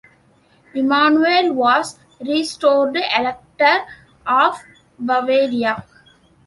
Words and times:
Emanuel 0.73 1.53
was 1.53 1.99
restored 2.21 2.97
Elector 2.97 3.85
of 4.25 4.57
Bavaria. 4.97 5.85